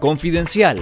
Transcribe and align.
Confidencial. 0.00 0.78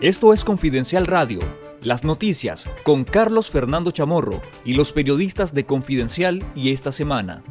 Esto 0.00 0.32
es 0.32 0.44
Confidencial 0.44 1.06
Radio, 1.06 1.40
las 1.82 2.02
noticias 2.02 2.66
con 2.84 3.04
Carlos 3.04 3.50
Fernando 3.50 3.90
Chamorro 3.90 4.40
y 4.64 4.72
los 4.72 4.92
periodistas 4.92 5.52
de 5.52 5.66
Confidencial 5.66 6.42
y 6.54 6.72
esta 6.72 6.90
semana. 6.90 7.42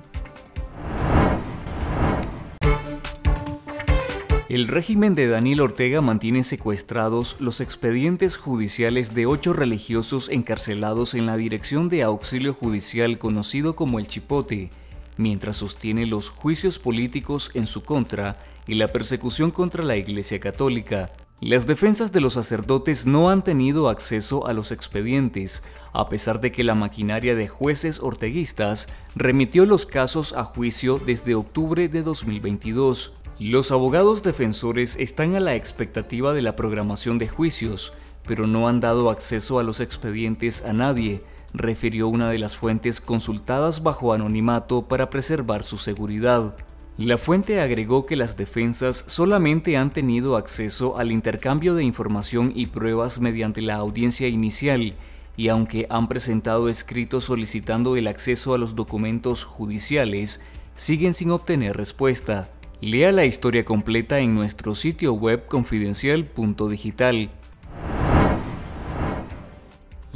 El 4.49 4.67
régimen 4.67 5.13
de 5.13 5.27
Daniel 5.27 5.61
Ortega 5.61 6.01
mantiene 6.01 6.43
secuestrados 6.43 7.35
los 7.39 7.61
expedientes 7.61 8.35
judiciales 8.35 9.13
de 9.13 9.27
ocho 9.27 9.53
religiosos 9.53 10.29
encarcelados 10.29 11.13
en 11.13 11.27
la 11.27 11.37
Dirección 11.37 11.87
de 11.87 12.01
Auxilio 12.01 12.55
Judicial 12.55 13.19
conocido 13.19 13.75
como 13.75 13.99
el 13.99 14.07
Chipote, 14.07 14.71
mientras 15.17 15.57
sostiene 15.57 16.05
los 16.05 16.29
juicios 16.29 16.79
políticos 16.79 17.51
en 17.53 17.67
su 17.67 17.83
contra 17.83 18.37
y 18.67 18.75
la 18.75 18.87
persecución 18.87 19.51
contra 19.51 19.83
la 19.83 19.95
Iglesia 19.95 20.39
Católica. 20.39 21.11
Las 21.39 21.67
defensas 21.67 22.11
de 22.11 22.19
los 22.19 22.33
sacerdotes 22.33 23.05
no 23.05 23.29
han 23.29 23.43
tenido 23.43 23.89
acceso 23.89 24.47
a 24.47 24.53
los 24.53 24.71
expedientes, 24.71 25.63
a 25.93 26.09
pesar 26.09 26.41
de 26.41 26.51
que 26.51 26.63
la 26.63 26.73
maquinaria 26.73 27.35
de 27.35 27.47
jueces 27.47 27.99
orteguistas 27.99 28.87
remitió 29.15 29.67
los 29.67 29.85
casos 29.85 30.33
a 30.33 30.43
juicio 30.43 30.99
desde 31.03 31.35
octubre 31.35 31.89
de 31.89 32.01
2022. 32.01 33.13
Los 33.39 33.71
abogados 33.71 34.23
defensores 34.23 34.95
están 34.95 35.35
a 35.35 35.39
la 35.39 35.53
expectativa 35.53 36.33
de 36.33 36.41
la 36.41 36.55
programación 36.55 37.19
de 37.19 37.27
juicios, 37.27 37.93
pero 38.25 38.47
no 38.47 38.67
han 38.67 38.79
dado 38.79 39.11
acceso 39.11 39.59
a 39.59 39.63
los 39.63 39.79
expedientes 39.79 40.63
a 40.63 40.73
nadie, 40.73 41.23
refirió 41.57 42.07
una 42.07 42.29
de 42.29 42.39
las 42.39 42.55
fuentes 42.55 43.01
consultadas 43.01 43.83
bajo 43.83 44.13
anonimato 44.13 44.83
para 44.83 45.09
preservar 45.09 45.63
su 45.63 45.77
seguridad. 45.77 46.55
La 46.97 47.17
fuente 47.19 47.61
agregó 47.61 48.05
que 48.05 48.15
las 48.15 48.37
defensas 48.37 49.03
solamente 49.07 49.77
han 49.77 49.91
tenido 49.91 50.35
acceso 50.35 50.97
al 50.97 51.11
intercambio 51.11 51.75
de 51.75 51.83
información 51.83 52.51
y 52.55 52.67
pruebas 52.67 53.19
mediante 53.19 53.61
la 53.61 53.75
audiencia 53.75 54.27
inicial, 54.27 54.95
y 55.35 55.49
aunque 55.49 55.85
han 55.89 56.07
presentado 56.07 56.69
escritos 56.69 57.25
solicitando 57.25 57.95
el 57.95 58.07
acceso 58.07 58.55
a 58.55 58.57
los 58.57 58.75
documentos 58.75 59.43
judiciales, 59.43 60.41
siguen 60.75 61.13
sin 61.13 61.29
obtener 61.29 61.77
respuesta. 61.77 62.49
Lea 62.81 63.11
la 63.11 63.25
historia 63.25 63.63
completa 63.63 64.19
en 64.19 64.33
nuestro 64.33 64.73
sitio 64.73 65.13
web 65.13 65.45
confidencial.digital. 65.47 67.29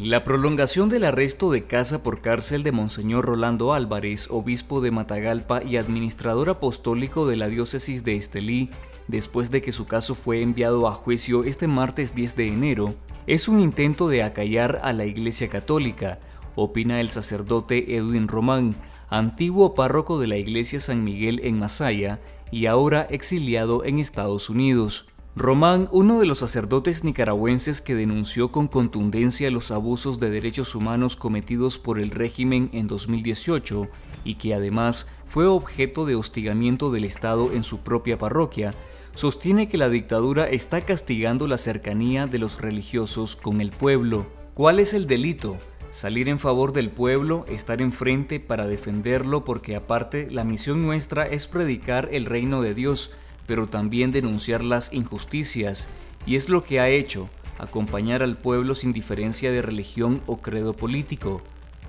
La 0.04 0.24
prolongación 0.24 0.90
del 0.90 1.04
arresto 1.04 1.52
de 1.52 1.62
casa 1.62 2.02
por 2.02 2.22
cárcel 2.22 2.64
de 2.64 2.72
Monseñor 2.72 3.24
Rolando 3.24 3.72
Álvarez, 3.72 4.30
obispo 4.32 4.82
de 4.82 4.90
Matagalpa 4.90 5.62
y 5.64 5.78
administrador 5.78 6.50
apostólico 6.50 7.28
de 7.28 7.38
la 7.38 7.48
diócesis 7.50 8.04
de 8.04 8.16
Estelí, 8.16 8.72
después 9.08 9.52
de 9.52 9.62
que 9.62 9.72
su 9.72 9.86
caso 9.86 10.16
fue 10.16 10.42
enviado 10.42 10.88
a 10.88 10.94
juicio 10.96 11.44
este 11.44 11.68
martes 11.68 12.16
10 12.16 12.36
de 12.36 12.48
enero, 12.48 12.96
es 13.28 13.48
un 13.48 13.60
intento 13.60 14.10
de 14.10 14.24
acallar 14.24 14.80
a 14.82 14.92
la 14.92 15.06
Iglesia 15.06 15.50
Católica, 15.50 16.18
opina 16.56 17.00
el 17.00 17.12
sacerdote 17.12 17.96
Edwin 17.96 18.28
Román, 18.28 18.74
antiguo 19.08 19.76
párroco 19.76 20.20
de 20.20 20.26
la 20.26 20.38
Iglesia 20.38 20.80
San 20.80 21.04
Miguel 21.04 21.42
en 21.44 21.60
Masaya, 21.60 22.20
y 22.50 22.66
ahora 22.66 23.04
exiliado 23.04 23.86
en 23.86 24.00
Estados 24.00 24.50
Unidos. 24.50 25.06
Román, 25.34 25.88
uno 25.94 26.20
de 26.20 26.26
los 26.26 26.40
sacerdotes 26.40 27.06
nicaragüenses 27.06 27.80
que 27.80 27.96
denunció 27.96 28.52
con 28.52 28.68
contundencia 28.68 29.50
los 29.50 29.72
abusos 29.72 30.20
de 30.20 30.30
derechos 30.30 30.76
humanos 30.76 31.16
cometidos 31.16 31.78
por 31.78 32.00
el 32.00 32.12
régimen 32.12 32.70
en 32.74 32.88
2018 32.88 33.88
y 34.26 34.36
que 34.36 34.54
además 34.54 35.08
fue 35.26 35.48
objeto 35.48 36.06
de 36.06 36.16
hostigamiento 36.16 36.92
del 36.92 37.06
Estado 37.06 37.54
en 37.54 37.64
su 37.64 37.80
propia 37.80 38.18
parroquia, 38.18 38.74
sostiene 39.16 39.70
que 39.70 39.78
la 39.78 39.88
dictadura 39.88 40.50
está 40.50 40.82
castigando 40.82 41.48
la 41.48 41.58
cercanía 41.58 42.28
de 42.28 42.38
los 42.38 42.60
religiosos 42.60 43.38
con 43.38 43.62
el 43.62 43.70
pueblo. 43.70 44.28
¿Cuál 44.54 44.80
es 44.80 44.94
el 44.94 45.08
delito? 45.08 45.58
salir 45.92 46.30
en 46.30 46.40
favor 46.40 46.72
del 46.72 46.90
pueblo, 46.90 47.46
estar 47.50 47.82
enfrente 47.82 48.40
para 48.40 48.66
defenderlo, 48.66 49.44
porque 49.44 49.76
aparte 49.76 50.30
la 50.32 50.46
misión 50.46 50.82
nuestra 50.82 51.28
es 51.28 51.48
predicar 51.48 52.08
el 52.14 52.26
reino 52.26 52.62
de 52.62 52.74
Dios, 52.74 53.12
pero 53.48 53.68
también 53.68 54.12
denunciar 54.12 54.64
las 54.64 54.94
injusticias, 54.94 55.90
y 56.26 56.36
es 56.36 56.50
lo 56.50 56.64
que 56.64 56.80
ha 56.80 56.90
hecho, 56.90 57.30
acompañar 57.58 58.24
al 58.24 58.38
pueblo 58.38 58.76
sin 58.76 58.94
diferencia 58.94 59.52
de 59.52 59.62
religión 59.62 60.22
o 60.26 60.38
credo 60.38 60.74
político, 60.74 61.42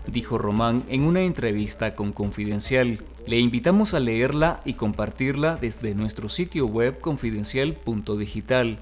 dijo 0.06 0.38
Román 0.38 0.84
en 0.88 1.04
una 1.04 1.22
entrevista 1.22 1.94
con 1.94 2.12
Confidencial. 2.12 3.02
Le 3.26 3.38
invitamos 3.38 3.94
a 3.94 4.00
leerla 4.00 4.60
y 4.64 4.74
compartirla 4.74 5.56
desde 5.56 5.94
nuestro 5.94 6.28
sitio 6.28 6.66
web 6.66 7.00
confidencial.digital. 7.00 8.78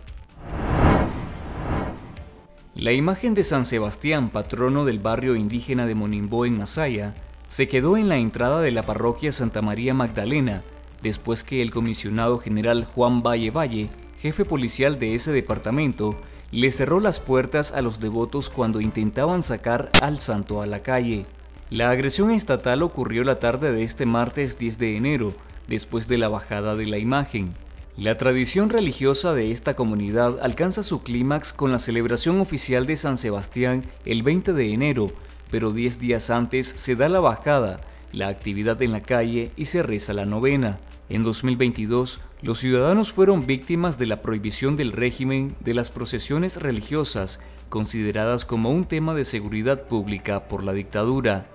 La 2.75 2.93
imagen 2.93 3.35
de 3.35 3.45
San 3.45 3.67
Sebastián, 3.67 4.31
patrono 4.31 4.85
del 4.85 5.01
barrio 5.01 5.37
indígena 5.37 5.87
de 5.87 5.95
Monimbo 5.95 6.47
en 6.47 6.57
Masaya, 6.57 7.15
se 7.49 7.69
quedó 7.69 7.97
en 7.97 8.09
la 8.09 8.17
entrada 8.17 8.61
de 8.61 8.71
la 8.71 8.85
parroquia 8.85 9.33
Santa 9.33 9.61
María 9.61 9.93
Magdalena, 9.93 10.63
después 11.03 11.45
que 11.45 11.63
el 11.63 11.71
comisionado 11.71 12.39
general 12.39 12.85
Juan 12.85 13.23
Valle 13.23 13.51
Valle, 13.51 13.91
jefe 14.19 14.45
policial 14.45 14.99
de 14.99 15.15
ese 15.15 15.33
departamento, 15.33 16.17
le 16.53 16.73
cerró 16.73 17.01
las 17.01 17.21
puertas 17.21 17.73
a 17.73 17.81
los 17.81 18.01
devotos 18.01 18.51
cuando 18.51 18.81
intentaban 18.81 19.43
sacar 19.43 19.91
al 20.03 20.21
santo 20.21 20.63
a 20.63 20.67
la 20.67 20.81
calle. 20.81 21.27
La 21.71 21.91
agresión 21.91 22.33
estatal 22.33 22.83
ocurrió 22.83 23.23
la 23.23 23.39
tarde 23.39 23.71
de 23.73 23.85
este 23.85 24.05
martes 24.05 24.59
10 24.59 24.79
de 24.79 24.97
enero, 24.97 25.33
después 25.69 26.09
de 26.09 26.19
la 26.19 26.29
bajada 26.29 26.75
de 26.75 26.87
la 26.87 26.99
imagen. 26.99 27.55
La 27.97 28.17
tradición 28.17 28.71
religiosa 28.71 29.35
de 29.35 29.53
esta 29.53 29.77
comunidad 29.77 30.41
alcanza 30.41 30.83
su 30.83 31.03
clímax 31.03 31.53
con 31.53 31.71
la 31.71 31.79
celebración 31.79 32.41
oficial 32.41 32.87
de 32.87 32.97
San 32.97 33.19
Sebastián 33.19 33.85
el 34.05 34.23
20 34.23 34.53
de 34.53 34.73
enero, 34.73 35.09
pero 35.51 35.73
10 35.73 36.01
días 36.01 36.31
antes 36.31 36.67
se 36.67 36.97
da 36.97 37.09
la 37.09 37.21
bajada, 37.21 37.81
la 38.13 38.29
actividad 38.29 38.81
en 38.83 38.93
la 38.93 39.01
calle 39.01 39.51
y 39.57 39.67
se 39.67 39.83
reza 39.83 40.13
la 40.13 40.27
novena. 40.27 40.79
En 41.11 41.25
2022, 41.25 42.21
los 42.41 42.61
ciudadanos 42.61 43.13
fueron 43.13 43.45
víctimas 43.45 43.99
de 43.99 44.07
la 44.07 44.23
prohibición 44.23 44.77
del 44.77 44.93
régimen 44.93 45.57
de 45.59 45.75
las 45.75 45.91
procesiones 45.91 46.63
religiosas, 46.63 47.41
consideradas 47.69 48.45
como 48.45 48.71
un 48.71 48.85
tema 48.85 49.13
de 49.13 49.25
seguridad 49.25 49.89
pública 49.89 50.47
por 50.47 50.63
la 50.63 50.73
dictadura. 50.73 51.49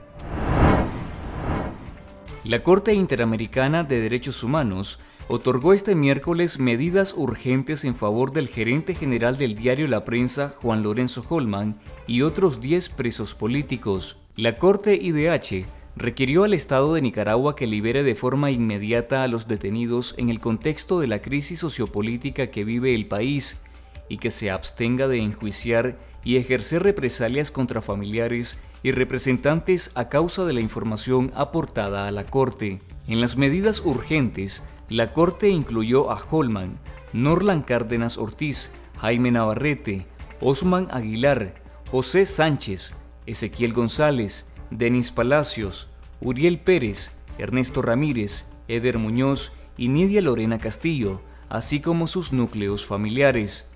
La 2.44 2.63
Corte 2.63 2.94
Interamericana 2.94 3.85
de 3.85 4.01
Derechos 4.01 4.44
Humanos 4.44 4.99
otorgó 5.29 5.71
este 5.71 5.95
miércoles 5.95 6.59
medidas 6.59 7.13
urgentes 7.15 7.85
en 7.85 7.95
favor 7.95 8.33
del 8.33 8.49
gerente 8.49 8.94
general 8.94 9.38
del 9.38 9.55
diario 9.55 9.88
La 9.88 10.03
Prensa, 10.03 10.49
Juan 10.49 10.83
Lorenzo 10.83 11.25
Holman, 11.29 11.79
y 12.07 12.23
otros 12.23 12.59
10 12.59 12.89
presos 12.89 13.33
políticos. 13.33 14.17
La 14.35 14.57
Corte 14.57 14.95
IDH 15.01 15.65
requirió 15.95 16.44
al 16.44 16.53
Estado 16.53 16.94
de 16.94 17.01
Nicaragua 17.01 17.56
que 17.56 17.67
libere 17.67 18.03
de 18.03 18.16
forma 18.16 18.51
inmediata 18.51 19.23
a 19.23 19.28
los 19.28 19.47
detenidos 19.47 20.13
en 20.17 20.29
el 20.29 20.39
contexto 20.39 21.00
de 21.00 21.07
la 21.07 21.22
crisis 21.22 21.59
sociopolítica 21.59 22.47
que 22.47 22.63
vive 22.63 22.94
el 22.95 23.07
país 23.07 23.61
y 24.09 24.17
que 24.17 24.31
se 24.31 24.51
abstenga 24.51 25.07
de 25.07 25.19
enjuiciar 25.19 25.97
y 26.23 26.38
ejercer 26.38 26.83
represalias 26.83 27.51
contra 27.51 27.81
familiares 27.81 28.61
y 28.83 28.91
representantes 28.91 29.91
a 29.95 30.09
causa 30.09 30.45
de 30.45 30.53
la 30.53 30.59
información 30.59 31.31
aportada 31.35 32.07
a 32.07 32.12
la 32.12 32.25
Corte. 32.25 32.79
En 33.07 33.22
las 33.22 33.38
medidas 33.38 33.81
urgentes, 33.85 34.63
la 34.89 35.13
Corte 35.13 35.50
incluyó 35.50 36.12
a 36.12 36.19
Holman, 36.29 36.77
Norlan 37.13 37.62
Cárdenas 37.62 38.17
Ortiz, 38.17 38.72
Jaime 39.00 39.31
Navarrete, 39.31 40.06
Osman 40.41 40.88
Aguilar, 40.91 41.56
José 41.89 42.25
Sánchez, 42.25 42.95
Ezequiel 43.25 43.73
González, 43.73 44.51
Denis 44.71 45.11
Palacios, 45.11 45.89
Uriel 46.21 46.59
Pérez, 46.59 47.11
Ernesto 47.37 47.81
Ramírez, 47.81 48.47
Eder 48.67 48.97
Muñoz 48.97 49.51
y 49.77 49.89
Nidia 49.89 50.21
Lorena 50.21 50.57
Castillo, 50.57 51.21
así 51.50 51.81
como 51.81 52.07
sus 52.07 52.33
núcleos 52.33 52.85
familiares. 52.85 53.69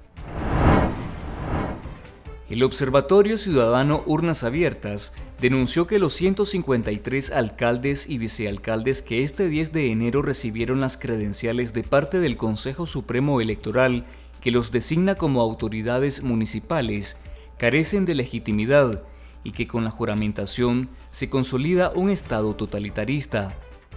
El 2.49 2.63
Observatorio 2.63 3.37
Ciudadano 3.37 4.01
Urnas 4.07 4.43
Abiertas 4.43 5.13
denunció 5.39 5.85
que 5.85 5.99
los 5.99 6.13
153 6.13 7.31
alcaldes 7.31 8.09
y 8.09 8.17
vicealcaldes 8.17 9.03
que 9.03 9.21
este 9.21 9.47
10 9.49 9.71
de 9.71 9.91
enero 9.91 10.23
recibieron 10.23 10.81
las 10.81 10.97
credenciales 10.97 11.73
de 11.73 11.83
parte 11.83 12.19
del 12.19 12.37
Consejo 12.37 12.87
Supremo 12.87 13.39
Electoral 13.39 14.05
que 14.41 14.49
los 14.49 14.71
designa 14.71 15.13
como 15.13 15.41
autoridades 15.41 16.23
municipales 16.23 17.17
carecen 17.59 18.05
de 18.05 18.15
legitimidad 18.15 19.03
y 19.43 19.51
que 19.51 19.67
con 19.67 19.83
la 19.83 19.89
juramentación 19.89 20.89
se 21.11 21.29
consolida 21.29 21.91
un 21.95 22.09
Estado 22.09 22.55
totalitarista. 22.55 23.49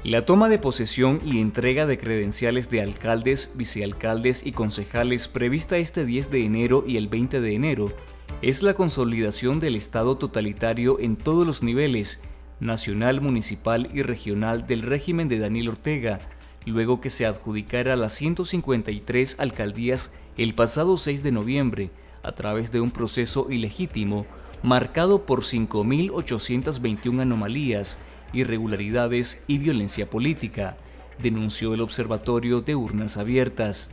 La 0.05 0.27
toma 0.27 0.49
de 0.49 0.59
posesión 0.59 1.21
y 1.25 1.41
entrega 1.41 1.87
de 1.87 1.97
credenciales 1.97 2.71
de 2.71 2.81
alcaldes, 2.81 3.53
vicealcaldes 3.55 4.45
y 4.45 4.53
concejales 4.53 5.29
prevista 5.29 5.77
este 5.77 6.05
10 6.05 6.31
de 6.31 6.45
enero 6.45 6.85
y 6.87 6.97
el 6.97 7.09
20 7.09 7.41
de 7.41 7.55
enero 7.55 7.93
es 8.41 8.63
la 8.63 8.75
consolidación 8.75 9.61
del 9.61 9.77
Estado 9.77 10.17
totalitario 10.17 10.99
en 10.99 11.17
todos 11.17 11.47
los 11.47 11.63
niveles, 11.63 12.23
nacional, 12.59 13.21
municipal 13.21 13.89
y 13.93 14.03
regional 14.03 14.67
del 14.67 14.83
régimen 14.83 15.29
de 15.29 15.39
Daniel 15.39 15.69
Ortega, 15.69 16.19
luego 16.67 17.01
que 17.01 17.11
se 17.11 17.27
adjudicara 17.27 17.95
las 17.95 18.15
153 18.15 19.37
alcaldías 19.39 20.13
el 20.37 20.55
pasado 20.55 20.97
6 20.97 21.23
de 21.23 21.33
noviembre 21.33 21.91
a 22.23 22.33
través 22.33 22.73
de 22.73 22.81
un 22.81 22.91
proceso 22.91 23.49
ilegítimo 23.51 24.27
marcado 24.63 25.27
por 25.27 25.43
5.821 25.43 27.23
anomalías, 27.23 27.99
irregularidades 28.33 29.45
y 29.47 29.59
violencia 29.59 30.09
política, 30.09 30.77
denunció 31.19 31.75
el 31.75 31.81
Observatorio 31.81 32.61
de 32.61 32.75
Urnas 32.77 33.17
Abiertas. 33.17 33.91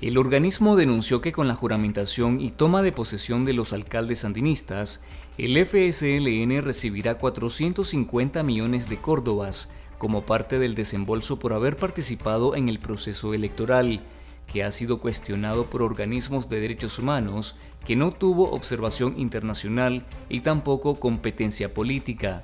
El 0.00 0.18
organismo 0.18 0.76
denunció 0.76 1.20
que 1.20 1.32
con 1.32 1.48
la 1.48 1.54
juramentación 1.54 2.40
y 2.40 2.50
toma 2.50 2.82
de 2.82 2.92
posesión 2.92 3.44
de 3.44 3.52
los 3.52 3.72
alcaldes 3.72 4.20
sandinistas, 4.20 5.02
el 5.38 5.56
FSLN 5.66 6.62
recibirá 6.62 7.16
450 7.18 8.42
millones 8.42 8.88
de 8.88 8.98
córdobas 8.98 9.70
como 9.98 10.22
parte 10.22 10.58
del 10.58 10.74
desembolso 10.74 11.38
por 11.38 11.52
haber 11.52 11.76
participado 11.76 12.56
en 12.56 12.68
el 12.68 12.78
proceso 12.78 13.34
electoral, 13.34 14.02
que 14.52 14.64
ha 14.64 14.72
sido 14.72 15.00
cuestionado 15.00 15.70
por 15.70 15.82
organismos 15.82 16.48
de 16.48 16.60
derechos 16.60 16.98
humanos 16.98 17.56
que 17.86 17.96
no 17.96 18.12
tuvo 18.12 18.50
observación 18.50 19.18
internacional 19.18 20.04
y 20.28 20.40
tampoco 20.40 20.98
competencia 20.98 21.72
política. 21.72 22.42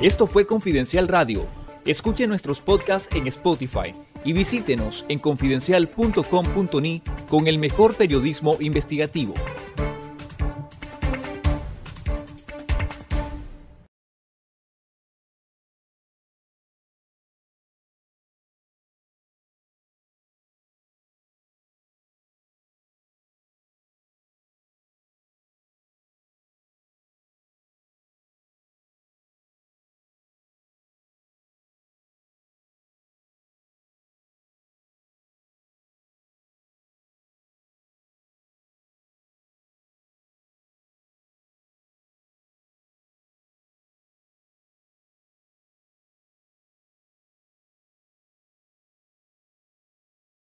Esto 0.00 0.26
fue 0.26 0.46
Confidencial 0.46 1.08
Radio. 1.08 1.46
Escuche 1.84 2.26
nuestros 2.26 2.60
podcasts 2.60 3.14
en 3.14 3.26
Spotify 3.26 3.92
y 4.24 4.32
visítenos 4.32 5.04
en 5.08 5.18
confidencial.com.ni 5.18 7.02
con 7.28 7.46
el 7.48 7.58
mejor 7.58 7.94
periodismo 7.94 8.56
investigativo. 8.60 9.34